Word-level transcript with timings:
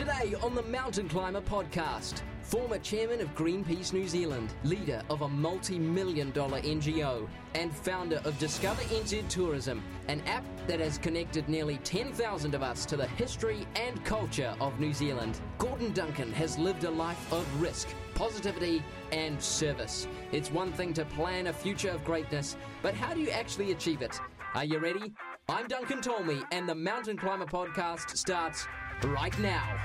Today 0.00 0.34
on 0.42 0.54
the 0.54 0.62
Mountain 0.62 1.10
Climber 1.10 1.42
podcast, 1.42 2.22
former 2.40 2.78
chairman 2.78 3.20
of 3.20 3.34
Greenpeace 3.34 3.92
New 3.92 4.08
Zealand, 4.08 4.54
leader 4.64 5.02
of 5.10 5.20
a 5.20 5.28
multi 5.28 5.78
million 5.78 6.30
dollar 6.30 6.58
NGO, 6.62 7.28
and 7.54 7.70
founder 7.70 8.18
of 8.24 8.38
Discover 8.38 8.80
NZ 8.84 9.28
Tourism, 9.28 9.82
an 10.08 10.22
app 10.22 10.42
that 10.66 10.80
has 10.80 10.96
connected 10.96 11.46
nearly 11.50 11.76
10,000 11.84 12.54
of 12.54 12.62
us 12.62 12.86
to 12.86 12.96
the 12.96 13.08
history 13.08 13.66
and 13.76 14.02
culture 14.06 14.54
of 14.58 14.80
New 14.80 14.94
Zealand. 14.94 15.38
Gordon 15.58 15.92
Duncan 15.92 16.32
has 16.32 16.58
lived 16.58 16.84
a 16.84 16.90
life 16.90 17.30
of 17.30 17.60
risk, 17.60 17.86
positivity, 18.14 18.82
and 19.12 19.38
service. 19.38 20.08
It's 20.32 20.50
one 20.50 20.72
thing 20.72 20.94
to 20.94 21.04
plan 21.04 21.48
a 21.48 21.52
future 21.52 21.90
of 21.90 22.06
greatness, 22.06 22.56
but 22.80 22.94
how 22.94 23.12
do 23.12 23.20
you 23.20 23.28
actually 23.28 23.72
achieve 23.72 24.00
it? 24.00 24.18
Are 24.54 24.64
you 24.64 24.78
ready? 24.78 25.12
I'm 25.50 25.66
Duncan 25.66 26.00
Tolmie, 26.00 26.44
and 26.52 26.68
the 26.68 26.74
Mountain 26.74 27.16
Climber 27.16 27.44
podcast 27.44 28.16
starts 28.16 28.66
right 29.04 29.38
now. 29.38 29.78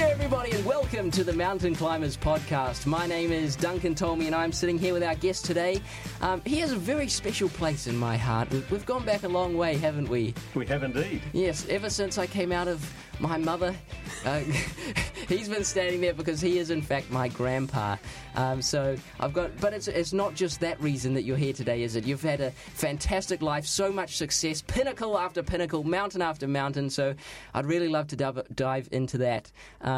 There, 0.00 0.12
everybody, 0.12 0.50
and 0.52 0.64
welcome 0.64 1.10
to 1.10 1.22
the 1.22 1.32
Mountain 1.34 1.74
Climbers 1.74 2.16
podcast. 2.16 2.86
My 2.86 3.06
name 3.06 3.30
is 3.32 3.54
Duncan 3.54 3.94
Tolmie, 3.94 4.24
and 4.24 4.34
I'm 4.34 4.50
sitting 4.50 4.78
here 4.78 4.94
with 4.94 5.02
our 5.02 5.14
guest 5.14 5.44
today. 5.44 5.82
Um, 6.22 6.40
he 6.46 6.56
has 6.60 6.72
a 6.72 6.76
very 6.76 7.06
special 7.06 7.50
place 7.50 7.86
in 7.86 7.98
my 7.98 8.16
heart. 8.16 8.48
We've, 8.48 8.70
we've 8.70 8.86
gone 8.86 9.04
back 9.04 9.24
a 9.24 9.28
long 9.28 9.58
way, 9.58 9.76
haven't 9.76 10.08
we? 10.08 10.32
We 10.54 10.64
have 10.68 10.84
indeed. 10.84 11.20
Yes, 11.34 11.66
ever 11.68 11.90
since 11.90 12.16
I 12.16 12.26
came 12.26 12.50
out 12.50 12.66
of 12.66 12.90
my 13.20 13.36
mother. 13.36 13.74
Uh, 14.24 14.38
he's 15.28 15.48
been 15.48 15.64
standing 15.64 16.00
there 16.00 16.14
because 16.14 16.40
he 16.40 16.58
is, 16.58 16.70
in 16.70 16.82
fact, 16.82 17.10
my 17.10 17.28
grandpa. 17.28 17.96
Um, 18.34 18.62
so 18.62 18.96
I've 19.18 19.32
got, 19.32 19.50
but 19.60 19.72
it's 19.72 19.88
it's 19.88 20.12
not 20.12 20.34
just 20.34 20.60
that 20.60 20.80
reason 20.80 21.14
that 21.14 21.22
you're 21.22 21.36
here 21.36 21.52
today, 21.52 21.82
is 21.82 21.96
it? 21.96 22.06
You've 22.06 22.22
had 22.22 22.40
a 22.40 22.50
fantastic 22.50 23.42
life, 23.42 23.66
so 23.66 23.92
much 23.92 24.16
success, 24.16 24.62
pinnacle 24.62 25.18
after 25.18 25.42
pinnacle, 25.42 25.84
mountain 25.84 26.22
after 26.22 26.48
mountain. 26.48 26.90
So 26.90 27.14
I'd 27.54 27.66
really 27.66 27.88
love 27.88 28.08
to 28.08 28.16
dive, 28.16 28.42
dive 28.54 28.88
into 28.92 29.18
that. 29.18 29.50
Um, 29.82 29.89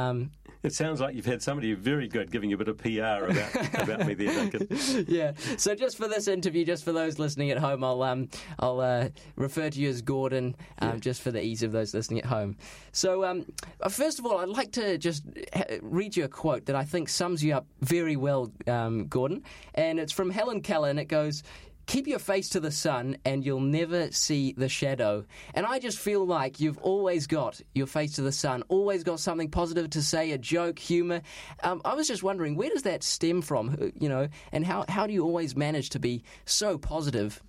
It 0.62 0.72
sounds 0.72 1.00
like 1.00 1.16
you've 1.16 1.26
had 1.26 1.42
somebody 1.42 1.74
very 1.74 2.06
good 2.06 2.30
giving 2.30 2.48
you 2.48 2.54
a 2.54 2.58
bit 2.58 2.68
of 2.68 2.78
PR 2.78 3.24
about, 3.32 3.82
about 3.82 4.06
me 4.06 4.14
there, 4.14 4.32
Duncan. 4.32 4.68
yeah. 5.08 5.32
So 5.56 5.74
just 5.74 5.96
for 5.96 6.06
this 6.06 6.28
interview, 6.28 6.64
just 6.64 6.84
for 6.84 6.92
those 6.92 7.18
listening 7.18 7.50
at 7.50 7.58
home, 7.58 7.82
I'll 7.82 8.00
um, 8.04 8.28
I'll 8.60 8.78
uh, 8.78 9.08
refer 9.34 9.70
to 9.70 9.80
you 9.80 9.88
as 9.88 10.02
Gordon, 10.02 10.54
um, 10.78 10.92
Yeah. 10.94 10.98
just 11.00 11.20
for 11.20 11.32
the 11.32 11.42
ease 11.42 11.64
of 11.64 11.72
those 11.72 11.94
listening 11.94 12.20
at 12.20 12.26
home. 12.26 12.56
So 12.92 13.24
um, 13.24 13.44
uh, 13.80 13.88
first 13.88 14.20
of 14.20 14.26
all, 14.26 14.38
I'd 14.38 14.48
like 14.50 14.70
to 14.72 14.98
just 14.98 15.24
ha- 15.52 15.64
read 15.82 16.16
you 16.16 16.22
a 16.24 16.28
quote 16.28 16.66
that 16.66 16.76
I 16.76 16.84
think 16.84 17.08
sums 17.08 17.42
you 17.42 17.54
up 17.54 17.66
very 17.80 18.14
well, 18.14 18.52
um, 18.68 19.08
Gordon, 19.08 19.42
and 19.74 19.98
it's 19.98 20.12
from 20.12 20.30
Helen 20.30 20.60
Keller, 20.60 20.90
and 20.90 21.00
it 21.00 21.06
goes. 21.06 21.42
Keep 21.86 22.06
your 22.06 22.18
face 22.18 22.48
to 22.50 22.60
the 22.60 22.70
sun 22.70 23.16
and 23.24 23.44
you'll 23.44 23.60
never 23.60 24.10
see 24.12 24.52
the 24.52 24.68
shadow. 24.68 25.24
And 25.54 25.66
I 25.66 25.78
just 25.78 25.98
feel 25.98 26.24
like 26.24 26.60
you've 26.60 26.78
always 26.78 27.26
got 27.26 27.60
your 27.74 27.86
face 27.86 28.12
to 28.14 28.22
the 28.22 28.32
sun, 28.32 28.62
always 28.68 29.02
got 29.02 29.20
something 29.20 29.50
positive 29.50 29.90
to 29.90 30.02
say, 30.02 30.30
a 30.30 30.38
joke, 30.38 30.78
humour. 30.78 31.22
Um, 31.62 31.82
I 31.84 31.94
was 31.94 32.08
just 32.08 32.22
wondering, 32.22 32.56
where 32.56 32.70
does 32.70 32.82
that 32.82 33.02
stem 33.02 33.42
from, 33.42 33.76
uh, 33.80 33.86
you 33.98 34.08
know, 34.08 34.28
and 34.52 34.64
how, 34.64 34.84
how 34.88 35.06
do 35.06 35.12
you 35.12 35.24
always 35.24 35.56
manage 35.56 35.90
to 35.90 35.98
be 35.98 36.22
so 36.44 36.78
positive? 36.78 37.42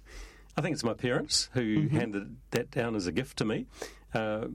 I 0.57 0.61
think 0.61 0.73
it's 0.73 0.83
my 0.83 0.93
parents 0.93 1.49
who 1.53 1.87
handed 1.87 2.35
that 2.51 2.71
down 2.71 2.95
as 2.95 3.07
a 3.07 3.11
gift 3.11 3.37
to 3.37 3.45
me. 3.45 3.65
Uh, 4.13 4.47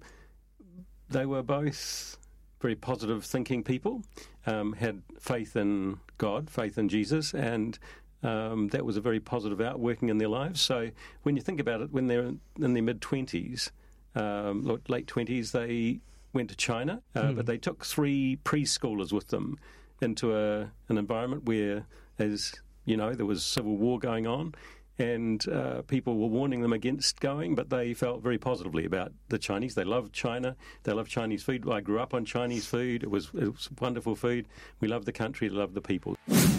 they 1.09 1.27
were 1.27 1.43
both 1.43 2.19
very 2.61 2.75
positive 2.75 3.25
thinking 3.25 3.63
people, 3.63 4.03
um, 4.47 4.73
had 4.75 5.03
faith 5.19 5.57
in 5.57 5.99
God, 6.19 6.51
faith 6.51 6.79
in 6.79 6.89
Jesus, 6.89 7.33
and 7.33 7.79
um, 8.23 8.69
that 8.69 8.85
was 8.85 8.97
a 8.97 9.01
very 9.01 9.21
positive 9.21 9.61
outworking 9.61 10.09
in 10.09 10.19
their 10.19 10.29
lives. 10.29 10.61
So 10.61 10.91
when 11.23 11.37
you 11.37 11.43
think 11.43 11.61
about 11.61 11.81
it, 11.81 11.93
when 11.93 12.07
they're 12.07 12.33
in 12.61 12.75
their 12.75 12.83
mid 12.83 13.01
20s, 13.01 13.71
um, 14.15 14.81
late 14.89 15.07
20s, 15.07 15.53
they 15.53 16.01
went 16.33 16.51
to 16.51 16.57
China, 16.57 17.03
uh, 17.15 17.33
but 17.33 17.47
they 17.47 17.59
took 17.59 17.85
three 17.85 18.39
preschoolers 18.45 19.13
with 19.13 19.29
them 19.29 19.59
into 20.01 20.37
a, 20.37 20.71
an 20.89 20.99
environment 20.99 21.45
where, 21.45 21.87
as 22.19 22.53
you 22.85 22.97
know, 22.97 23.15
there 23.15 23.27
was 23.27 23.45
civil 23.45 23.77
war 23.77 23.99
going 23.99 24.27
on. 24.27 24.55
And 25.01 25.49
uh, 25.49 25.83
people 25.83 26.17
were 26.17 26.27
warning 26.27 26.61
them 26.61 26.73
against 26.73 27.21
going, 27.21 27.55
but 27.55 27.71
they 27.71 27.95
felt 27.95 28.21
very 28.21 28.37
positively 28.37 28.85
about 28.85 29.13
the 29.29 29.39
Chinese. 29.39 29.77
They 29.77 29.85
loved 29.85 30.13
China. 30.13 30.57
They 30.83 30.93
loved 30.93 31.09
Chinese 31.09 31.45
food. 31.45 31.69
I 31.71 31.81
grew 31.81 32.01
up 32.01 32.15
on 32.15 32.25
Chinese 32.25 32.67
food. 32.67 33.05
It 33.05 33.11
was, 33.11 33.31
it 33.33 33.47
was 33.47 33.69
wonderful 33.81 34.17
food. 34.17 34.49
We 34.81 34.89
loved 34.89 35.07
the 35.07 35.13
country, 35.13 35.49
We 35.49 35.57
loved 35.57 35.75
the 35.75 35.81
people. 35.81 36.17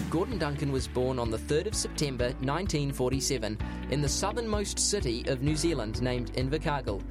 Gordon 0.09 0.39
Duncan 0.39 0.71
was 0.71 0.87
born 0.87 1.19
on 1.19 1.29
the 1.29 1.37
3rd 1.37 1.67
of 1.67 1.75
September 1.75 2.29
1947 2.41 3.59
in 3.91 4.01
the 4.01 4.09
southernmost 4.09 4.79
city 4.79 5.23
of 5.27 5.43
New 5.43 5.55
Zealand 5.55 6.01
named 6.01 6.33
Invercargill. 6.33 7.03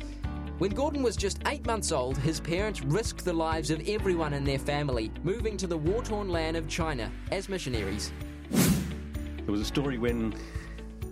When 0.59 0.73
Gordon 0.73 1.05
was 1.05 1.17
just 1.17 1.41
eight 1.47 1.65
months 1.65 1.93
old, 1.93 2.19
his 2.19 2.41
parents 2.41 2.83
risked 2.83 3.25
the 3.25 3.33
lives 3.33 3.71
of 3.71 3.89
everyone 3.89 4.33
in 4.33 4.43
their 4.43 4.59
family, 4.59 5.13
moving 5.23 5.57
to 5.59 5.69
the 5.69 5.79
war 5.79 6.03
torn 6.03 6.29
land 6.29 6.57
of 6.57 6.67
China 6.67 7.09
as 7.31 7.49
missionaries. 7.49 8.11
There 8.51 9.53
was 9.53 9.61
a 9.61 9.65
story 9.65 9.99
when 9.99 10.35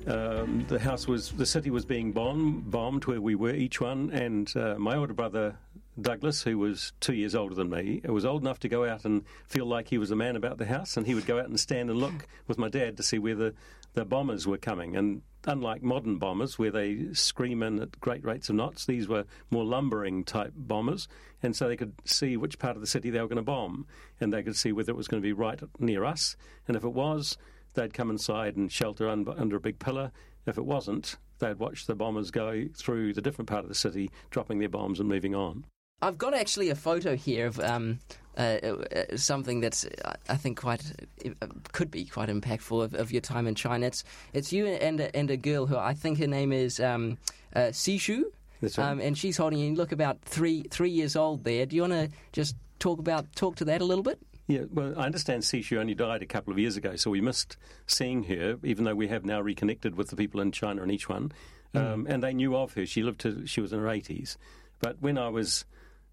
um, 0.09 0.65
the 0.67 0.81
house 0.81 1.07
was, 1.07 1.31
the 1.31 1.47
city 1.47 1.71
was 1.71 1.85
being 1.85 2.11
bomb, 2.11 2.63
bombed 2.63 3.05
where 3.05 3.21
we 3.21 3.37
were, 3.37 3.55
each 3.55 3.81
one, 3.81 4.11
and 4.11 4.53
uh, 4.57 4.75
my 4.77 4.97
older 4.97 5.15
brother 5.15 5.57
Douglas, 5.99 6.43
who 6.43 6.59
was 6.59 6.93
two 7.01 7.15
years 7.15 7.35
older 7.35 7.55
than 7.55 7.71
me, 7.71 8.03
was 8.05 8.27
old 8.27 8.43
enough 8.43 8.59
to 8.61 8.69
go 8.69 8.85
out 8.85 9.07
and 9.07 9.25
feel 9.47 9.65
like 9.65 9.89
he 9.89 9.97
was 9.97 10.11
a 10.11 10.17
man 10.17 10.37
about 10.37 10.59
the 10.59 10.67
house, 10.67 10.97
and 10.97 11.07
he 11.07 11.15
would 11.15 11.25
go 11.25 11.39
out 11.39 11.49
and 11.49 11.59
stand 11.59 11.89
and 11.89 11.99
look 11.99 12.27
with 12.47 12.59
my 12.59 12.69
dad 12.69 12.99
to 12.99 13.03
see 13.03 13.19
where 13.19 13.35
the, 13.35 13.55
the 13.95 14.05
bombers 14.05 14.47
were 14.47 14.59
coming. 14.59 14.95
And 14.95 15.23
unlike 15.47 15.83
modern 15.83 16.19
bombers, 16.19 16.59
where 16.59 16.71
they 16.71 17.15
scream 17.15 17.63
in 17.63 17.81
at 17.81 17.99
great 17.99 18.23
rates 18.25 18.51
of 18.51 18.57
knots, 18.57 18.85
these 18.85 19.09
were 19.09 19.25
more 19.51 19.65
lumbering 19.65 20.23
type 20.23 20.53
bombers, 20.55 21.09
and 21.43 21.57
so 21.57 21.67
they 21.67 21.77
could 21.77 21.95
see 22.05 22.37
which 22.37 22.59
part 22.59 22.77
of 22.77 22.83
the 22.83 22.87
city 22.87 23.09
they 23.09 23.21
were 23.21 23.29
going 23.29 23.37
to 23.37 23.43
bomb, 23.43 23.87
and 24.21 24.35
they 24.35 24.43
could 24.43 24.57
see 24.57 24.73
whether 24.73 24.91
it 24.91 24.97
was 24.97 25.09
going 25.09 25.23
to 25.23 25.27
be 25.27 25.33
right 25.33 25.61
near 25.79 26.05
us, 26.05 26.37
and 26.69 26.77
if 26.77 26.85
it 26.85 26.93
was, 26.93 27.39
they'd 27.73 27.95
come 27.95 28.11
inside 28.11 28.55
and 28.55 28.71
shelter 28.71 29.09
un- 29.09 29.27
under 29.39 29.57
a 29.57 29.61
big 29.61 29.79
pillar. 29.79 30.13
If 30.45 30.59
it 30.59 30.67
wasn't, 30.67 31.17
they'd 31.39 31.59
watch 31.59 31.87
the 31.87 31.95
bombers 31.95 32.31
go 32.31 32.67
through 32.77 33.15
the 33.15 33.23
different 33.23 33.49
part 33.49 33.65
of 33.65 33.69
the 33.71 33.75
city, 33.75 34.11
dropping 34.31 34.59
their 34.59 34.69
bombs 34.69 35.01
and 35.01 35.09
moving 35.09 35.35
on. 35.35 35.65
I've 36.03 36.19
got 36.19 36.35
actually 36.35 36.69
a 36.69 36.75
photo 36.75 37.17
here 37.17 37.47
of 37.47 37.59
um, 37.59 38.01
uh, 38.37 38.41
uh, 38.41 39.17
something 39.17 39.61
that's 39.61 39.87
I 40.29 40.37
think 40.37 40.61
quite 40.61 40.83
uh, 41.25 41.47
could 41.73 41.91
be 41.91 42.05
quite 42.05 42.29
impactful 42.29 42.85
of, 42.85 42.95
of 42.95 43.13
your 43.13 43.23
time 43.23 43.47
in 43.47 43.55
China. 43.55 43.87
It's 43.87 44.05
it's 44.35 44.53
you 44.53 44.67
and 44.67 45.01
a, 45.01 45.17
and 45.17 45.31
a 45.31 45.37
girl 45.37 45.67
who 45.67 45.77
I 45.77 45.95
think 45.95 46.19
her 46.19 46.27
name 46.27 46.53
is 46.53 46.81
um, 46.81 47.17
uh, 47.55 47.71
Sishu, 47.71 48.25
right. 48.61 48.79
um, 48.79 49.01
and 49.01 49.17
she's 49.17 49.39
holding 49.39 49.59
you. 49.59 49.75
Look 49.75 49.93
about 49.93 50.21
three 50.23 50.65
three 50.71 50.91
years 50.91 51.17
old 51.17 51.45
there. 51.45 51.65
Do 51.65 51.77
you 51.77 51.83
want 51.83 51.95
to 51.95 52.11
just 52.33 52.57
talk 52.79 52.99
about 52.99 53.35
talk 53.35 53.57
to 53.57 53.65
that 53.65 53.81
a 53.81 53.85
little 53.85 54.05
bit? 54.05 54.19
Yeah, 54.49 54.65
well, 54.71 54.95
I 54.99 55.07
understand 55.07 55.43
Sishu 55.43 55.79
only 55.79 55.95
died 55.95 56.23
a 56.23 56.27
couple 56.27 56.53
of 56.53 56.59
years 56.59 56.77
ago, 56.77 56.95
so 56.95 57.11
we 57.11 57.21
missed 57.21 57.57
seeing 57.87 58.25
her, 58.25 58.59
even 58.63 58.85
though 58.85 58.95
we 58.95 59.09
have 59.09 59.25
now 59.25 59.41
reconnected 59.41 59.97
with 59.97 60.11
the 60.11 60.17
people 60.17 60.41
in 60.41 60.53
China 60.53 60.83
and 60.83 60.93
each 60.93 61.09
one. 61.09 61.33
Um, 61.75 62.07
and 62.09 62.23
they 62.23 62.33
knew 62.33 62.57
of 62.57 62.73
her. 62.73 62.87
She 62.87 63.03
lived 63.03 63.21
to, 63.23 63.45
she 63.47 63.61
was 63.61 63.71
in 63.71 63.81
her 63.81 63.87
80s. 63.87 64.39
But 64.79 65.03
when 65.03 65.19
I 65.19 65.29
was 65.29 65.67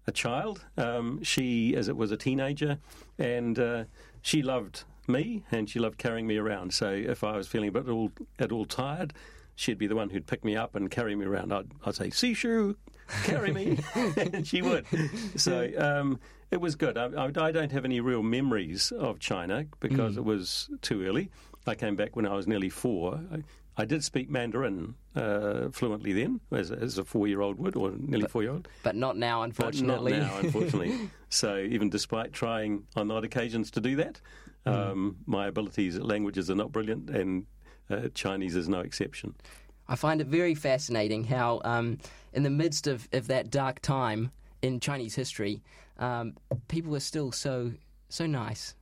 a 0.06 0.12
child, 0.12 0.64
um, 0.76 1.22
she, 1.22 1.74
as 1.76 1.88
it 1.88 1.96
was 1.96 2.10
a 2.10 2.16
teenager, 2.16 2.78
and 3.18 3.58
uh, 3.58 3.84
she 4.22 4.42
loved 4.42 4.84
me 5.06 5.44
and 5.50 5.68
she 5.68 5.78
loved 5.78 5.98
carrying 5.98 6.26
me 6.26 6.36
around. 6.36 6.72
So 6.72 6.90
if 6.90 7.24
I 7.24 7.36
was 7.36 7.46
feeling 7.48 7.68
a 7.68 7.72
bit 7.72 7.88
all, 7.88 8.10
at 8.38 8.52
all 8.52 8.64
tired, 8.64 9.12
she'd 9.54 9.78
be 9.78 9.86
the 9.86 9.96
one 9.96 10.10
who'd 10.10 10.26
pick 10.26 10.44
me 10.44 10.56
up 10.56 10.74
and 10.74 10.90
carry 10.90 11.14
me 11.14 11.24
around. 11.26 11.52
I'd, 11.52 11.68
I'd 11.84 11.94
say, 11.94 12.08
Sishu, 12.10 12.76
carry 13.24 13.52
me. 13.52 13.78
and 14.16 14.46
she 14.46 14.62
would. 14.62 14.86
So 15.36 15.70
um, 15.78 16.20
it 16.50 16.60
was 16.60 16.74
good. 16.74 16.96
I, 16.96 17.06
I, 17.06 17.26
I 17.26 17.52
don't 17.52 17.72
have 17.72 17.84
any 17.84 18.00
real 18.00 18.22
memories 18.22 18.92
of 18.92 19.18
China 19.18 19.66
because 19.80 20.16
it 20.16 20.24
was 20.24 20.70
too 20.82 21.04
early. 21.06 21.30
I 21.66 21.74
came 21.74 21.96
back 21.96 22.14
when 22.14 22.26
I 22.26 22.34
was 22.34 22.46
nearly 22.46 22.68
four. 22.68 23.20
I, 23.76 23.84
did 23.84 24.04
speak 24.04 24.30
Mandarin 24.30 24.94
uh, 25.16 25.68
fluently 25.70 26.12
then, 26.12 26.40
as, 26.50 26.70
as 26.70 26.98
a 26.98 27.04
four-year-old 27.04 27.58
would, 27.58 27.76
or 27.76 27.92
nearly 27.96 28.28
four-year-old. 28.28 28.68
But 28.82 28.96
not 28.96 29.16
now, 29.16 29.40
But 29.40 29.44
unfortunately. 29.44 30.12
not 30.12 30.20
now, 30.20 30.38
unfortunately. 30.38 31.10
so 31.28 31.58
even 31.58 31.90
despite 31.90 32.32
trying 32.32 32.84
on 32.96 33.10
odd 33.10 33.24
occasions 33.24 33.70
to 33.72 33.80
do 33.80 33.96
that, 33.96 34.20
um, 34.66 35.16
my 35.26 35.46
abilities 35.46 35.96
at 35.96 36.04
languages 36.04 36.50
are 36.50 36.54
not 36.54 36.72
brilliant, 36.72 37.10
and 37.10 37.46
uh, 37.90 38.08
Chinese 38.14 38.56
is 38.56 38.68
no 38.68 38.80
exception. 38.80 39.34
I 39.88 39.96
find 39.96 40.20
it 40.20 40.26
very 40.26 40.54
fascinating 40.54 41.24
how, 41.24 41.60
um, 41.64 41.98
in 42.32 42.42
the 42.42 42.50
midst 42.50 42.86
of, 42.86 43.08
of 43.12 43.26
that 43.26 43.50
dark 43.50 43.80
time 43.80 44.30
in 44.62 44.80
Chinese 44.80 45.14
history, 45.14 45.62
um, 45.98 46.34
people 46.68 46.90
were 46.90 47.00
still 47.00 47.30
so 47.32 47.72
so 48.08 48.26
nice. 48.26 48.74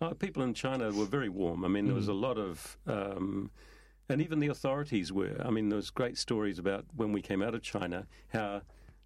Uh, 0.00 0.14
people 0.14 0.42
in 0.42 0.54
China 0.54 0.90
were 0.92 1.04
very 1.04 1.28
warm. 1.28 1.64
I 1.64 1.68
mean, 1.68 1.86
there 1.86 1.94
was 1.94 2.08
a 2.08 2.12
lot 2.12 2.38
of, 2.38 2.76
um, 2.86 3.50
and 4.08 4.20
even 4.20 4.40
the 4.40 4.48
authorities 4.48 5.12
were. 5.12 5.36
I 5.44 5.50
mean, 5.50 5.68
there 5.68 5.76
was 5.76 5.90
great 5.90 6.18
stories 6.18 6.58
about 6.58 6.84
when 6.94 7.12
we 7.12 7.22
came 7.22 7.42
out 7.42 7.54
of 7.54 7.62
China 7.62 8.06
how 8.28 8.62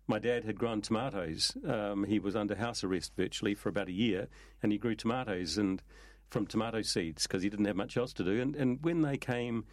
my 0.06 0.18
dad 0.18 0.44
had 0.44 0.58
grown 0.58 0.82
tomatoes. 0.82 1.56
Um, 1.66 2.04
he 2.04 2.18
was 2.18 2.34
under 2.36 2.56
house 2.56 2.82
arrest 2.82 3.12
virtually 3.16 3.54
for 3.54 3.68
about 3.68 3.88
a 3.88 3.92
year, 3.92 4.28
and 4.62 4.72
he 4.72 4.78
grew 4.78 4.94
tomatoes 4.94 5.56
and 5.56 5.82
from 6.28 6.46
tomato 6.46 6.82
seeds 6.82 7.26
because 7.26 7.42
he 7.42 7.48
didn't 7.48 7.64
have 7.66 7.76
much 7.76 7.96
else 7.96 8.12
to 8.14 8.24
do. 8.24 8.40
And, 8.40 8.54
and 8.56 8.78
when 8.82 9.02
they 9.02 9.16
came 9.16 9.64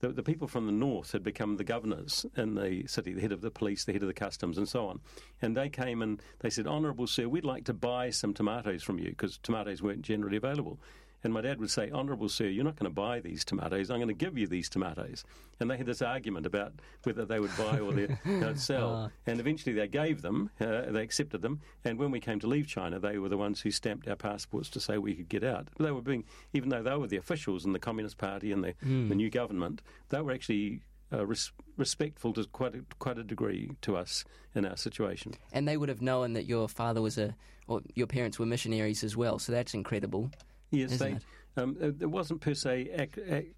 the, 0.00 0.08
the 0.08 0.22
people 0.22 0.46
from 0.46 0.66
the 0.66 0.72
north 0.72 1.12
had 1.12 1.22
become 1.22 1.56
the 1.56 1.64
governors 1.64 2.24
in 2.36 2.54
the 2.54 2.86
city, 2.86 3.12
the 3.12 3.20
head 3.20 3.32
of 3.32 3.40
the 3.40 3.50
police, 3.50 3.84
the 3.84 3.92
head 3.92 4.02
of 4.02 4.08
the 4.08 4.14
customs, 4.14 4.58
and 4.58 4.68
so 4.68 4.86
on. 4.86 5.00
And 5.42 5.56
they 5.56 5.68
came 5.68 6.02
and 6.02 6.22
they 6.40 6.50
said, 6.50 6.66
Honourable 6.66 7.06
Sir, 7.06 7.28
we'd 7.28 7.44
like 7.44 7.64
to 7.64 7.74
buy 7.74 8.10
some 8.10 8.34
tomatoes 8.34 8.82
from 8.82 8.98
you 8.98 9.10
because 9.10 9.38
tomatoes 9.38 9.82
weren't 9.82 10.02
generally 10.02 10.36
available. 10.36 10.78
And 11.24 11.32
my 11.32 11.40
dad 11.40 11.58
would 11.58 11.70
say, 11.70 11.90
Honourable 11.90 12.28
Sir, 12.28 12.46
you're 12.46 12.64
not 12.64 12.76
going 12.76 12.90
to 12.90 12.94
buy 12.94 13.20
these 13.20 13.44
tomatoes. 13.44 13.90
I'm 13.90 13.98
going 13.98 14.08
to 14.08 14.14
give 14.14 14.38
you 14.38 14.46
these 14.46 14.68
tomatoes. 14.68 15.24
And 15.58 15.70
they 15.70 15.76
had 15.76 15.86
this 15.86 16.02
argument 16.02 16.46
about 16.46 16.74
whether 17.02 17.24
they 17.24 17.40
would 17.40 17.56
buy 17.56 17.80
or 17.80 18.54
sell. 18.54 18.94
Uh. 18.94 19.08
And 19.26 19.40
eventually 19.40 19.74
they 19.74 19.88
gave 19.88 20.22
them, 20.22 20.50
uh, 20.60 20.82
they 20.90 21.02
accepted 21.02 21.42
them. 21.42 21.60
And 21.84 21.98
when 21.98 22.10
we 22.10 22.20
came 22.20 22.38
to 22.40 22.46
leave 22.46 22.68
China, 22.68 23.00
they 23.00 23.18
were 23.18 23.28
the 23.28 23.36
ones 23.36 23.60
who 23.60 23.70
stamped 23.70 24.06
our 24.06 24.16
passports 24.16 24.70
to 24.70 24.80
say 24.80 24.98
we 24.98 25.14
could 25.14 25.28
get 25.28 25.42
out. 25.42 25.68
They 25.78 25.90
were 25.90 26.02
being, 26.02 26.24
even 26.52 26.68
though 26.68 26.82
they 26.82 26.94
were 26.94 27.08
the 27.08 27.16
officials 27.16 27.64
in 27.64 27.72
the 27.72 27.80
Communist 27.80 28.18
Party 28.18 28.52
and 28.52 28.62
the, 28.62 28.74
mm. 28.84 29.08
the 29.08 29.14
new 29.14 29.30
government, 29.30 29.82
they 30.10 30.20
were 30.20 30.32
actually 30.32 30.82
uh, 31.12 31.26
res- 31.26 31.52
respectful 31.76 32.32
to 32.34 32.44
quite 32.46 32.74
a, 32.74 32.84
quite 32.98 33.18
a 33.18 33.24
degree 33.24 33.70
to 33.82 33.96
us 33.96 34.24
in 34.54 34.64
our 34.64 34.76
situation. 34.76 35.34
And 35.52 35.66
they 35.66 35.76
would 35.76 35.88
have 35.88 36.02
known 36.02 36.34
that 36.34 36.46
your 36.46 36.68
father 36.68 37.02
was 37.02 37.18
a, 37.18 37.34
or 37.66 37.80
your 37.94 38.06
parents 38.06 38.38
were 38.38 38.46
missionaries 38.46 39.02
as 39.02 39.16
well. 39.16 39.38
So 39.38 39.52
that's 39.52 39.74
incredible. 39.74 40.30
Yes, 40.70 40.98
they, 40.98 41.16
um, 41.56 41.76
it 41.80 42.10
wasn't 42.10 42.40
per 42.40 42.54
se 42.54 42.90
ac- 42.92 43.22
ac- 43.26 43.54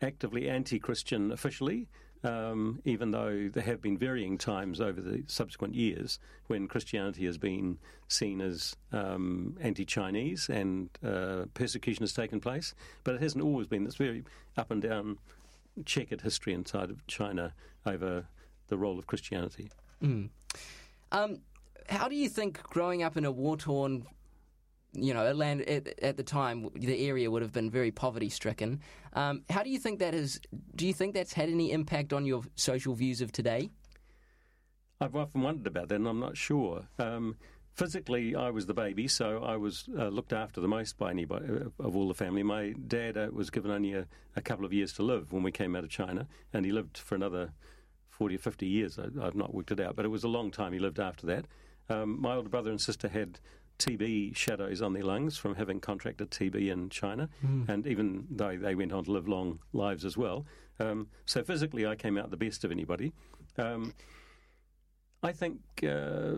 actively 0.00 0.48
anti-Christian 0.48 1.32
officially. 1.32 1.88
Um, 2.22 2.82
even 2.84 3.12
though 3.12 3.48
there 3.50 3.62
have 3.62 3.80
been 3.80 3.96
varying 3.96 4.36
times 4.36 4.78
over 4.78 5.00
the 5.00 5.24
subsequent 5.26 5.74
years 5.74 6.18
when 6.48 6.68
Christianity 6.68 7.24
has 7.24 7.38
been 7.38 7.78
seen 8.08 8.42
as 8.42 8.76
um, 8.92 9.56
anti 9.58 9.86
Chinese 9.86 10.50
and 10.50 10.90
uh, 11.02 11.46
persecution 11.54 12.02
has 12.02 12.12
taken 12.12 12.38
place. 12.38 12.74
But 13.04 13.14
it 13.14 13.22
hasn't 13.22 13.42
always 13.42 13.68
been 13.68 13.84
this 13.84 13.96
very 13.96 14.22
up 14.58 14.70
and 14.70 14.82
down 14.82 15.16
checkered 15.86 16.20
history 16.20 16.52
inside 16.52 16.90
of 16.90 17.06
China 17.06 17.54
over 17.86 18.26
the 18.68 18.76
role 18.76 18.98
of 18.98 19.06
Christianity. 19.06 19.70
Mm. 20.02 20.28
Um, 21.12 21.38
how 21.88 22.08
do 22.08 22.14
you 22.14 22.28
think 22.28 22.62
growing 22.62 23.02
up 23.02 23.16
in 23.16 23.24
a 23.24 23.32
war 23.32 23.56
torn 23.56 24.06
you 24.92 25.14
know, 25.14 25.30
land 25.32 25.62
at, 25.62 25.98
at, 26.02 26.16
the 26.16 26.22
time, 26.22 26.68
the 26.74 27.06
area 27.06 27.30
would 27.30 27.42
have 27.42 27.52
been 27.52 27.70
very 27.70 27.90
poverty 27.90 28.28
stricken. 28.28 28.80
Um, 29.12 29.42
how 29.48 29.62
do 29.62 29.70
you 29.70 29.78
think 29.78 30.00
that 30.00 30.14
has? 30.14 30.40
Do 30.74 30.86
you 30.86 30.92
think 30.92 31.14
that's 31.14 31.32
had 31.32 31.48
any 31.48 31.72
impact 31.72 32.12
on 32.12 32.26
your 32.26 32.42
social 32.56 32.94
views 32.94 33.20
of 33.20 33.32
today? 33.32 33.70
I've 35.00 35.16
often 35.16 35.42
wondered 35.42 35.66
about 35.66 35.88
that, 35.88 35.94
and 35.94 36.08
I'm 36.08 36.20
not 36.20 36.36
sure. 36.36 36.86
Um, 36.98 37.36
physically, 37.72 38.34
I 38.34 38.50
was 38.50 38.66
the 38.66 38.74
baby, 38.74 39.08
so 39.08 39.42
I 39.42 39.56
was 39.56 39.88
uh, 39.98 40.08
looked 40.08 40.32
after 40.32 40.60
the 40.60 40.68
most 40.68 40.98
by 40.98 41.10
anybody 41.10 41.46
uh, 41.48 41.82
of 41.82 41.96
all 41.96 42.08
the 42.08 42.14
family. 42.14 42.42
My 42.42 42.74
dad 42.86 43.16
uh, 43.16 43.28
was 43.32 43.48
given 43.48 43.70
only 43.70 43.94
a, 43.94 44.06
a, 44.36 44.42
couple 44.42 44.66
of 44.66 44.72
years 44.72 44.92
to 44.94 45.02
live 45.02 45.32
when 45.32 45.42
we 45.42 45.52
came 45.52 45.74
out 45.74 45.84
of 45.84 45.90
China, 45.90 46.28
and 46.52 46.66
he 46.66 46.72
lived 46.72 46.98
for 46.98 47.14
another 47.14 47.52
40 48.10 48.34
or 48.34 48.38
50 48.38 48.66
years. 48.66 48.98
I, 48.98 49.24
have 49.24 49.34
not 49.34 49.54
worked 49.54 49.70
it 49.70 49.80
out, 49.80 49.96
but 49.96 50.04
it 50.04 50.08
was 50.08 50.24
a 50.24 50.28
long 50.28 50.50
time 50.50 50.74
he 50.74 50.78
lived 50.78 51.00
after 51.00 51.26
that. 51.28 51.46
Um, 51.88 52.20
my 52.20 52.34
older 52.34 52.50
brother 52.50 52.70
and 52.70 52.80
sister 52.80 53.08
had 53.08 53.40
TB 53.80 54.36
shadows 54.36 54.82
on 54.82 54.92
their 54.92 55.02
lungs 55.02 55.36
from 55.36 55.54
having 55.54 55.80
contracted 55.80 56.30
TB 56.30 56.70
in 56.70 56.90
China, 56.90 57.28
mm. 57.44 57.68
and 57.68 57.86
even 57.86 58.26
though 58.30 58.56
they 58.56 58.74
went 58.74 58.92
on 58.92 59.04
to 59.04 59.12
live 59.12 59.26
long 59.26 59.58
lives 59.72 60.04
as 60.04 60.16
well. 60.16 60.46
Um, 60.78 61.08
so 61.26 61.42
physically, 61.42 61.86
I 61.86 61.96
came 61.96 62.16
out 62.16 62.30
the 62.30 62.36
best 62.36 62.64
of 62.64 62.70
anybody. 62.70 63.12
Um, 63.58 63.94
I 65.22 65.32
think. 65.32 65.60
Uh, 65.82 66.36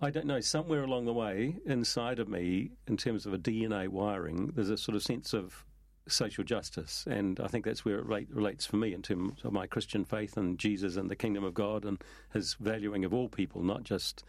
I 0.00 0.10
don't 0.10 0.26
know, 0.26 0.40
somewhere 0.40 0.82
along 0.82 1.06
the 1.06 1.14
way 1.14 1.56
inside 1.64 2.18
of 2.18 2.28
me, 2.28 2.72
in 2.86 2.98
terms 2.98 3.24
of 3.24 3.32
a 3.32 3.38
DNA 3.38 3.88
wiring, 3.88 4.52
there's 4.54 4.68
a 4.68 4.76
sort 4.76 4.96
of 4.96 5.02
sense 5.02 5.32
of 5.32 5.64
social 6.08 6.44
justice. 6.44 7.06
And 7.08 7.40
I 7.40 7.46
think 7.46 7.64
that's 7.64 7.84
where 7.84 7.98
it 7.98 8.04
relate, 8.04 8.28
relates 8.30 8.66
for 8.66 8.76
me 8.76 8.92
in 8.92 9.02
terms 9.02 9.40
of 9.44 9.52
my 9.52 9.66
Christian 9.66 10.04
faith 10.04 10.36
and 10.36 10.58
Jesus 10.58 10.96
and 10.96 11.10
the 11.10 11.16
kingdom 11.16 11.44
of 11.44 11.54
God 11.54 11.84
and 11.84 12.02
his 12.32 12.54
valuing 12.54 13.04
of 13.04 13.14
all 13.14 13.28
people, 13.28 13.62
not 13.62 13.84
just 13.84 14.24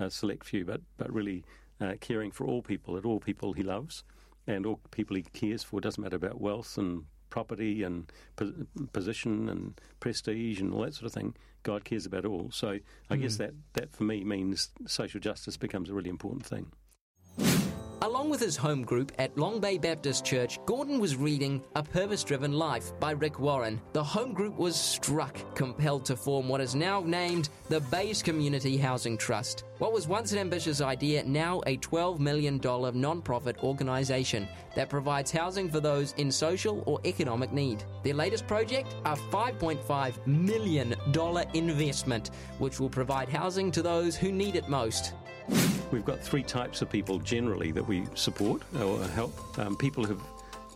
a 0.00 0.10
select 0.10 0.44
few, 0.44 0.64
but, 0.64 0.80
but 0.96 1.12
really 1.12 1.44
uh, 1.80 1.94
caring 2.00 2.30
for 2.30 2.46
all 2.46 2.62
people, 2.62 2.96
at 2.96 3.04
all 3.04 3.20
people 3.20 3.52
he 3.52 3.62
loves 3.62 4.04
and 4.46 4.66
all 4.66 4.80
people 4.90 5.16
he 5.16 5.22
cares 5.22 5.62
for. 5.62 5.78
It 5.78 5.82
doesn't 5.82 6.02
matter 6.02 6.16
about 6.16 6.40
wealth 6.40 6.76
and 6.78 7.04
property 7.28 7.82
and 7.82 8.10
po- 8.36 8.52
position 8.92 9.48
and 9.48 9.80
prestige 10.00 10.60
and 10.60 10.72
all 10.72 10.82
that 10.82 10.94
sort 10.94 11.06
of 11.06 11.12
thing. 11.12 11.34
God 11.62 11.84
cares 11.84 12.06
about 12.06 12.24
all. 12.24 12.50
So 12.52 12.78
I 13.08 13.16
mm. 13.16 13.22
guess 13.22 13.36
that, 13.36 13.52
that 13.74 13.92
for 13.92 14.04
me 14.04 14.24
means 14.24 14.70
social 14.86 15.20
justice 15.20 15.56
becomes 15.56 15.90
a 15.90 15.94
really 15.94 16.10
important 16.10 16.46
thing. 16.46 16.72
Along 18.02 18.30
with 18.30 18.40
his 18.40 18.56
home 18.56 18.82
group 18.82 19.12
at 19.18 19.36
Long 19.36 19.60
Bay 19.60 19.76
Baptist 19.76 20.24
Church, 20.24 20.58
Gordon 20.64 21.00
was 21.00 21.16
reading 21.16 21.62
A 21.76 21.82
Purpose 21.82 22.24
Driven 22.24 22.54
Life 22.54 22.98
by 22.98 23.10
Rick 23.10 23.38
Warren. 23.38 23.78
The 23.92 24.02
home 24.02 24.32
group 24.32 24.56
was 24.56 24.74
struck, 24.74 25.36
compelled 25.54 26.06
to 26.06 26.16
form 26.16 26.48
what 26.48 26.62
is 26.62 26.74
now 26.74 27.02
named 27.02 27.50
the 27.68 27.80
Bays 27.80 28.22
Community 28.22 28.78
Housing 28.78 29.18
Trust. 29.18 29.64
What 29.76 29.92
was 29.92 30.08
once 30.08 30.32
an 30.32 30.38
ambitious 30.38 30.80
idea, 30.80 31.22
now 31.24 31.60
a 31.66 31.76
$12 31.76 32.20
million 32.20 32.58
non-profit 32.58 33.62
organization 33.62 34.48
that 34.74 34.88
provides 34.88 35.30
housing 35.30 35.68
for 35.68 35.80
those 35.80 36.14
in 36.16 36.32
social 36.32 36.82
or 36.86 37.00
economic 37.04 37.52
need. 37.52 37.84
Their 38.02 38.14
latest 38.14 38.46
project, 38.46 38.94
a 39.04 39.14
$5.5 39.14 40.26
million 40.26 40.94
investment, 41.52 42.30
which 42.58 42.80
will 42.80 42.88
provide 42.88 43.28
housing 43.28 43.70
to 43.72 43.82
those 43.82 44.16
who 44.16 44.32
need 44.32 44.56
it 44.56 44.70
most. 44.70 45.12
We've 45.90 46.04
got 46.04 46.20
three 46.20 46.42
types 46.42 46.82
of 46.82 46.90
people 46.90 47.18
generally 47.18 47.72
that 47.72 47.86
we 47.86 48.06
support 48.14 48.62
or 48.80 49.02
help. 49.08 49.32
Um, 49.58 49.76
people 49.76 50.04
who've 50.04 50.22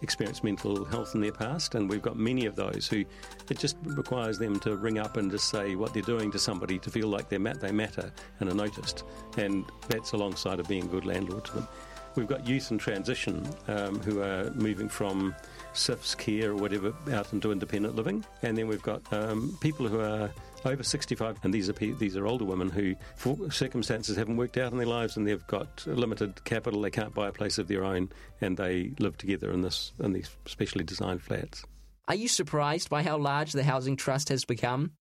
experienced 0.02 0.44
mental 0.44 0.84
health 0.84 1.14
in 1.14 1.20
their 1.20 1.32
past, 1.32 1.75
and 1.75 1.88
we've 1.88 2.02
got 2.02 2.16
many 2.16 2.46
of 2.46 2.56
those 2.56 2.88
who 2.88 3.05
it 3.49 3.58
just 3.58 3.76
requires 3.84 4.38
them 4.38 4.58
to 4.61 4.76
ring 4.76 4.99
up 4.99 5.16
and 5.16 5.31
just 5.31 5.49
say 5.49 5.76
what 5.76 5.94
they're 5.94 6.02
doing 6.02 6.31
to 6.32 6.38
somebody 6.38 6.78
to 6.78 6.90
feel 6.90 7.08
like 7.08 7.28
they 7.28 7.38
they 7.38 7.72
matter 7.72 8.12
and 8.40 8.49
are 8.49 8.55
noticed, 8.55 9.05
and 9.37 9.64
that's 9.88 10.12
alongside 10.12 10.61
of 10.61 10.69
being 10.69 10.84
a 10.84 10.88
good 10.88 11.06
landlord 11.06 11.44
to 11.46 11.55
them. 11.55 11.69
We've 12.16 12.28
got 12.28 12.46
youth 12.46 12.70
in 12.70 12.78
transition 12.78 13.44
um, 13.66 13.99
who 14.00 14.20
are 14.20 14.50
moving 14.55 14.88
from 14.88 15.34
CYFS 15.75 16.16
care 16.16 16.50
or 16.52 16.56
whatever 16.56 16.94
out 17.12 17.32
into 17.32 17.50
independent 17.50 17.96
living, 17.96 18.25
and 18.43 18.56
then 18.56 18.69
we've 18.69 18.82
got 18.82 19.00
um, 19.12 19.56
people 19.61 19.88
who 19.88 20.00
are 20.00 20.31
over 20.66 20.82
65, 20.82 21.38
and 21.43 21.52
these 21.52 21.69
are 21.69 21.72
these 21.72 22.16
are 22.16 22.26
older 22.26 22.44
women 22.44 22.69
who, 22.69 22.94
for 23.16 23.50
circumstances, 23.50 24.16
haven't 24.16 24.37
worked 24.37 24.56
out 24.56 24.72
in 24.72 24.78
their 24.78 24.87
lives, 24.87 25.16
and 25.16 25.26
they've 25.26 25.46
got 25.46 25.87
limited 25.87 26.44
capital. 26.44 26.81
They 26.81 26.90
can't 26.90 27.14
buy 27.14 27.28
a 27.28 27.32
place 27.32 27.58
of 27.58 27.69
their 27.69 27.84
own, 27.84 28.11
and 28.40 28.56
they 28.56 28.93
live 28.99 29.16
together 29.19 29.50
in 29.50 29.62
this 29.62 29.93
in 30.02 30.12
these 30.12 30.31
specially 30.46 30.84
designed 30.84 31.22
flats. 31.22 31.64
Are 32.08 32.14
you 32.14 32.28
surprised 32.28 32.90
by 32.90 33.02
how 33.02 33.16
large 33.16 33.52
the 33.52 33.64
housing 33.64 33.96
trust 33.96 34.28
has 34.28 34.44
become? 34.44 34.93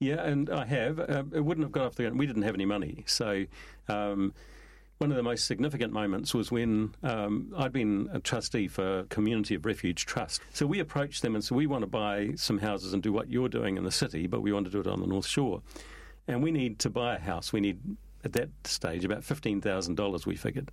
Yeah, 0.00 0.22
and 0.22 0.50
I 0.50 0.64
have. 0.64 0.98
Uh, 0.98 1.24
it 1.32 1.44
wouldn't 1.44 1.64
have 1.64 1.72
got 1.72 1.86
off 1.86 1.94
the 1.94 2.04
ground. 2.04 2.18
We 2.18 2.26
didn't 2.26 2.42
have 2.42 2.54
any 2.54 2.66
money, 2.66 3.04
so. 3.06 3.44
Um, 3.88 4.32
one 5.02 5.10
of 5.10 5.16
the 5.16 5.22
most 5.22 5.48
significant 5.48 5.92
moments 5.92 6.32
was 6.32 6.52
when 6.52 6.94
um, 7.02 7.52
I'd 7.56 7.72
been 7.72 8.08
a 8.12 8.20
trustee 8.20 8.68
for 8.68 9.02
Community 9.08 9.56
of 9.56 9.66
Refuge 9.66 10.06
Trust. 10.06 10.40
So 10.52 10.64
we 10.64 10.78
approached 10.78 11.22
them 11.22 11.34
and 11.34 11.42
said, 11.42 11.56
We 11.56 11.66
want 11.66 11.82
to 11.82 11.88
buy 11.88 12.34
some 12.36 12.58
houses 12.58 12.92
and 12.92 13.02
do 13.02 13.12
what 13.12 13.28
you're 13.28 13.48
doing 13.48 13.76
in 13.76 13.82
the 13.82 13.90
city, 13.90 14.28
but 14.28 14.42
we 14.42 14.52
want 14.52 14.66
to 14.66 14.70
do 14.70 14.78
it 14.78 14.86
on 14.86 15.00
the 15.00 15.08
North 15.08 15.26
Shore. 15.26 15.60
And 16.28 16.40
we 16.40 16.52
need 16.52 16.78
to 16.78 16.88
buy 16.88 17.16
a 17.16 17.18
house. 17.18 17.52
We 17.52 17.60
need, 17.60 17.80
at 18.24 18.32
that 18.34 18.50
stage, 18.62 19.04
about 19.04 19.22
$15,000, 19.22 20.24
we 20.24 20.36
figured. 20.36 20.70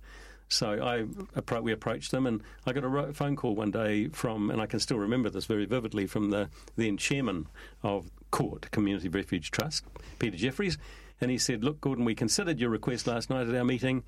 So 0.50 0.82
I 0.82 1.60
we 1.60 1.72
approached 1.72 2.10
them, 2.10 2.26
and 2.26 2.42
I 2.66 2.72
got 2.72 2.84
a 2.84 3.12
phone 3.14 3.36
call 3.36 3.54
one 3.54 3.70
day 3.70 4.08
from, 4.08 4.50
and 4.50 4.60
I 4.60 4.66
can 4.66 4.80
still 4.80 4.98
remember 4.98 5.30
this 5.30 5.46
very 5.46 5.64
vividly, 5.64 6.06
from 6.06 6.30
the 6.30 6.50
then 6.76 6.96
chairman 6.96 7.46
of 7.82 8.10
CORT 8.30 8.70
Community 8.70 9.08
Refuge 9.08 9.50
Trust, 9.50 9.84
Peter 10.18 10.36
Jeffries, 10.36 10.76
and 11.20 11.30
he 11.30 11.38
said, 11.38 11.64
Look, 11.64 11.80
Gordon, 11.80 12.04
we 12.04 12.14
considered 12.14 12.58
your 12.58 12.70
request 12.70 13.06
last 13.06 13.30
night 13.30 13.48
at 13.48 13.54
our 13.54 13.64
meeting 13.64 14.02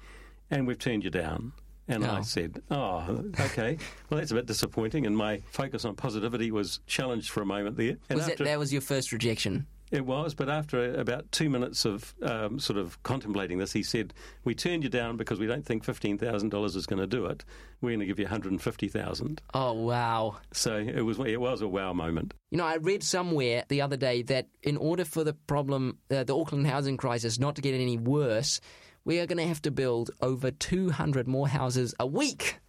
and 0.51 0.67
we've 0.67 0.79
turned 0.79 1.05
you 1.05 1.11
down. 1.11 1.53
And 1.89 2.05
oh. 2.05 2.11
I 2.11 2.21
said, 2.23 2.63
Oh, 2.71 3.25
okay. 3.41 3.79
well, 4.09 4.19
that's 4.21 4.31
a 4.31 4.35
bit 4.35 4.47
disappointing. 4.47 5.07
And 5.07 5.17
my 5.17 5.43
focus 5.51 5.85
on 5.85 5.97
positivity 5.97 6.51
was 6.51 6.81
challenged 6.87 7.31
for 7.31 7.43
a 7.43 7.47
moment 7.47 7.77
there. 7.77 7.97
And 8.09 8.19
was 8.19 8.27
that, 8.27 8.39
that 8.39 8.59
was 8.59 8.73
your 8.73 8.83
first 8.83 9.13
rejection? 9.13 9.67
It 9.93 10.07
was, 10.07 10.35
but 10.35 10.49
after 10.49 10.95
about 10.95 11.31
two 11.33 11.51
minutes 11.51 11.85
of 11.85 12.15
um, 12.23 12.59
sort 12.59 12.79
of 12.79 13.01
contemplating 13.03 13.59
this, 13.59 13.75
he 13.75 13.83
said, 13.83 14.15
"We 14.43 14.55
turned 14.55 14.85
you 14.85 14.89
down 14.89 15.19
because 15.19 15.39
we 15.39 15.47
don't 15.47 15.67
think 15.67 15.85
fifteen 15.85 16.17
thousand 16.17 16.49
dollars 16.49 16.77
is 16.77 16.87
going 16.87 17.01
to 17.01 17.07
do 17.07 17.27
it. 17.27 17.45
We're 17.83 17.91
going 17.91 18.01
to 18.01 18.07
give 18.07 18.19
you 18.19 18.25
one 18.25 18.31
hundred 18.31 18.53
and 18.53 18.63
fifty 18.63 18.89
thousand. 18.89 19.43
Oh 19.53 19.75
wow! 19.75 20.39
So 20.51 20.79
it 20.79 21.03
was 21.03 21.19
it 21.19 21.39
was 21.39 21.61
a 21.61 21.69
wow 21.69 21.93
moment. 21.93 22.33
You 22.51 22.57
know, 22.57 22.65
I 22.65 22.77
read 22.77 23.03
somewhere 23.03 23.65
the 23.69 23.83
other 23.83 23.99
day 23.99 24.23
that 24.23 24.49
in 24.63 24.79
order 24.79 25.05
for 25.05 25.25
the 25.25 25.35
problem, 25.35 25.99
uh, 26.11 26.25
the 26.25 26.35
Auckland 26.35 26.67
housing 26.67 26.97
crisis, 26.97 27.39
not 27.39 27.57
to 27.57 27.63
get 27.63 27.75
any 27.75 27.99
worse, 27.99 28.63
we 29.05 29.21
are 29.21 29.27
going 29.27 29.39
to 29.39 29.47
have 29.47 29.61
to 29.63 29.71
build 29.71 30.11
over 30.23 30.51
two 30.51 30.89
hundred 30.89 31.29
more 31.29 31.49
houses 31.49 31.95
a 32.01 32.07
week. 32.07 32.61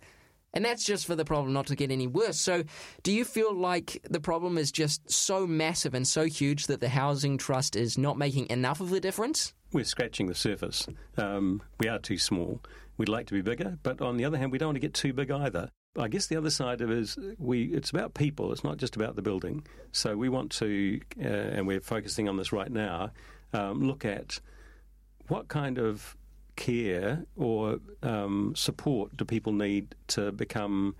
And 0.53 0.63
that's 0.63 0.83
just 0.83 1.07
for 1.07 1.15
the 1.15 1.25
problem 1.25 1.53
not 1.53 1.67
to 1.67 1.75
get 1.75 1.91
any 1.91 2.05
worse. 2.05 2.39
So, 2.39 2.63
do 3.01 3.11
you 3.11 3.25
feel 3.25 3.55
like 3.55 4.05
the 4.09 4.19
problem 4.19 4.57
is 4.57 4.71
just 4.71 5.09
so 5.09 5.47
massive 5.47 5.93
and 5.95 6.07
so 6.07 6.25
huge 6.25 6.67
that 6.67 6.79
the 6.79 6.89
housing 6.89 7.37
trust 7.37 7.75
is 7.75 7.97
not 7.97 8.17
making 8.17 8.49
enough 8.49 8.79
of 8.79 8.93
a 8.93 8.99
difference? 8.99 9.53
We're 9.71 9.83
scratching 9.83 10.27
the 10.27 10.35
surface. 10.35 10.87
Um, 11.17 11.63
we 11.79 11.87
are 11.87 11.97
too 11.97 12.19
small. 12.19 12.61
We'd 12.97 13.09
like 13.09 13.25
to 13.27 13.33
be 13.33 13.41
bigger, 13.41 13.79
but 13.81 14.01
on 14.01 14.17
the 14.17 14.25
other 14.25 14.37
hand, 14.37 14.51
we 14.51 14.59
don't 14.59 14.67
want 14.67 14.75
to 14.75 14.79
get 14.81 14.93
too 14.93 15.13
big 15.13 15.31
either. 15.31 15.69
I 15.97 16.07
guess 16.07 16.27
the 16.27 16.37
other 16.37 16.49
side 16.49 16.81
of 16.81 16.91
it 16.91 16.97
is 16.97 17.17
we. 17.37 17.65
It's 17.65 17.89
about 17.89 18.13
people. 18.13 18.51
It's 18.51 18.63
not 18.63 18.77
just 18.77 18.95
about 18.95 19.15
the 19.15 19.21
building. 19.21 19.65
So 19.91 20.15
we 20.15 20.29
want 20.29 20.51
to, 20.53 20.99
uh, 21.19 21.27
and 21.27 21.67
we're 21.67 21.81
focusing 21.81 22.27
on 22.27 22.37
this 22.37 22.51
right 22.51 22.71
now. 22.71 23.11
Um, 23.53 23.81
look 23.81 24.05
at 24.05 24.39
what 25.27 25.47
kind 25.47 25.77
of 25.77 26.15
care 26.55 27.25
or 27.35 27.79
um, 28.01 28.53
support 28.55 29.15
do 29.17 29.25
people 29.25 29.53
need 29.53 29.95
to 30.07 30.31
become 30.31 30.95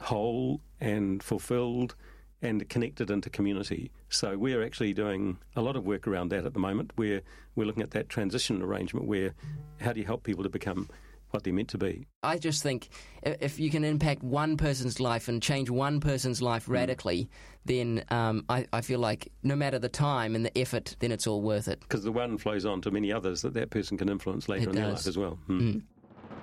whole 0.00 0.60
and 0.80 1.22
fulfilled 1.22 1.94
and 2.42 2.66
connected 2.68 3.10
into 3.10 3.28
community. 3.28 3.90
So 4.08 4.38
we're 4.38 4.64
actually 4.64 4.94
doing 4.94 5.38
a 5.54 5.60
lot 5.60 5.76
of 5.76 5.84
work 5.84 6.06
around 6.06 6.30
that 6.30 6.46
at 6.46 6.54
the 6.54 6.58
moment. 6.58 6.92
We're 6.96 7.22
we're 7.54 7.66
looking 7.66 7.82
at 7.82 7.90
that 7.90 8.08
transition 8.08 8.62
arrangement 8.62 9.06
where 9.06 9.34
how 9.80 9.92
do 9.92 10.00
you 10.00 10.06
help 10.06 10.22
people 10.22 10.42
to 10.44 10.48
become 10.48 10.88
what 11.32 11.44
they're 11.44 11.52
meant 11.52 11.68
to 11.70 11.78
be. 11.78 12.06
I 12.22 12.38
just 12.38 12.62
think 12.62 12.88
if 13.22 13.58
you 13.58 13.70
can 13.70 13.84
impact 13.84 14.22
one 14.22 14.56
person's 14.56 15.00
life 15.00 15.28
and 15.28 15.42
change 15.42 15.70
one 15.70 16.00
person's 16.00 16.40
life 16.42 16.66
Hmm. 16.66 16.72
radically, 16.72 17.24
mm. 17.24 17.28
then 17.64 18.04
um, 18.10 18.44
I, 18.48 18.66
I, 18.72 18.80
feel 18.80 18.98
like 18.98 19.32
no 19.42 19.56
matter 19.56 19.78
the 19.78 19.88
time 19.88 20.34
and 20.34 20.44
the 20.44 20.56
effort, 20.58 20.96
then 21.00 21.12
it's 21.12 21.26
all 21.26 21.40
worth 21.42 21.68
it. 21.68 21.80
Because 21.80 22.04
the 22.04 22.12
one 22.12 22.38
flows 22.38 22.64
on 22.64 22.80
to 22.82 22.90
many 22.90 23.12
others 23.12 23.42
that 23.42 23.54
that 23.54 23.70
person 23.70 23.96
can 23.98 24.08
influence 24.08 24.48
later 24.48 24.64
it 24.64 24.68
in 24.70 24.74
does. 24.76 24.82
their 24.82 24.92
life 24.92 25.06
as 25.06 25.18
well. 25.18 25.38
Mm. 25.48 25.82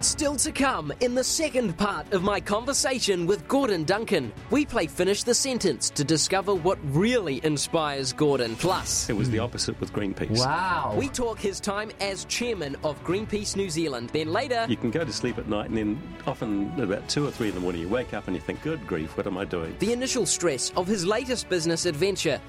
Still 0.01 0.35
to 0.37 0.51
come 0.51 0.93
in 1.01 1.15
the 1.15 1.23
second 1.23 1.75
part 1.75 2.13
of 2.13 2.21
my 2.21 2.39
conversation 2.39 3.25
with 3.25 3.47
Gordon 3.47 3.83
Duncan. 3.83 4.31
We 4.51 4.63
play 4.63 4.85
Finish 4.85 5.23
the 5.23 5.33
Sentence 5.33 5.89
to 5.91 6.03
discover 6.03 6.53
what 6.53 6.77
really 6.83 7.43
inspires 7.43 8.13
Gordon. 8.13 8.55
Plus, 8.57 9.09
It 9.09 9.13
was 9.17 9.31
the 9.31 9.39
opposite 9.39 9.79
with 9.79 9.91
Greenpeace. 9.93 10.37
wow. 10.45 10.93
We 10.95 11.09
talk 11.09 11.39
his 11.39 11.59
time 11.59 11.89
as 11.99 12.25
chairman 12.25 12.75
of 12.83 13.03
Greenpeace 13.03 13.55
New 13.55 13.71
Zealand. 13.71 14.11
Then 14.13 14.31
later, 14.31 14.67
You 14.69 14.77
can 14.77 14.91
go 14.91 15.03
to 15.03 15.11
sleep 15.11 15.39
at 15.39 15.49
night 15.49 15.69
and 15.69 15.77
then 15.77 15.99
often 16.27 16.71
at 16.73 16.81
about 16.81 17.09
two 17.09 17.25
or 17.25 17.31
three 17.31 17.49
in 17.49 17.55
the 17.55 17.61
morning 17.61 17.81
you 17.81 17.89
wake 17.89 18.13
up 18.13 18.27
and 18.27 18.35
you 18.35 18.41
think, 18.41 18.61
good 18.61 18.85
grief, 18.85 19.17
what 19.17 19.25
am 19.25 19.37
I 19.37 19.45
doing? 19.45 19.75
the 19.79 19.93
initial 19.93 20.25
stress 20.27 20.71
of 20.77 20.85
his 20.85 21.05
latest 21.07 21.49
business 21.49 21.85
adventure. 21.87 22.39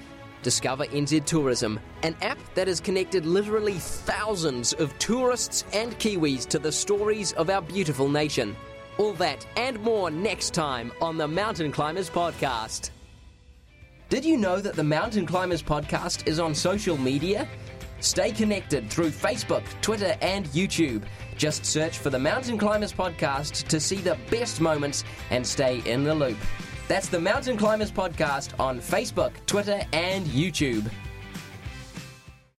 Discover 0.42 0.86
NZ 0.86 1.24
Tourism, 1.24 1.80
an 2.02 2.16
app 2.22 2.38
that 2.54 2.68
has 2.68 2.80
connected 2.80 3.26
literally 3.26 3.74
thousands 3.74 4.72
of 4.74 4.96
tourists 4.98 5.64
and 5.72 5.98
Kiwis 5.98 6.46
to 6.48 6.58
the 6.58 6.72
stories 6.72 7.32
of 7.32 7.50
our 7.50 7.62
beautiful 7.62 8.08
nation. 8.08 8.56
All 8.98 9.12
that 9.14 9.46
and 9.56 9.80
more 9.80 10.10
next 10.10 10.54
time 10.54 10.92
on 11.00 11.16
the 11.16 11.28
Mountain 11.28 11.72
Climbers 11.72 12.10
Podcast. 12.10 12.90
Did 14.08 14.24
you 14.24 14.36
know 14.36 14.60
that 14.60 14.74
the 14.74 14.84
Mountain 14.84 15.26
Climbers 15.26 15.62
Podcast 15.62 16.26
is 16.26 16.38
on 16.40 16.54
social 16.54 16.96
media? 16.96 17.46
Stay 18.00 18.30
connected 18.30 18.88
through 18.88 19.10
Facebook, 19.10 19.64
Twitter, 19.82 20.16
and 20.22 20.46
YouTube. 20.46 21.02
Just 21.36 21.64
search 21.66 21.98
for 21.98 22.10
the 22.10 22.18
Mountain 22.18 22.58
Climbers 22.58 22.92
Podcast 22.92 23.66
to 23.68 23.80
see 23.80 23.96
the 23.96 24.16
best 24.30 24.60
moments 24.60 25.04
and 25.30 25.46
stay 25.46 25.82
in 25.84 26.04
the 26.04 26.14
loop. 26.14 26.38
That's 26.88 27.08
the 27.08 27.20
Mountain 27.20 27.58
Climbers 27.58 27.92
Podcast 27.92 28.58
on 28.58 28.80
Facebook, 28.80 29.32
Twitter, 29.44 29.82
and 29.92 30.24
YouTube. 30.24 30.90